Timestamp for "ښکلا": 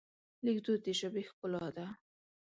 1.29-1.65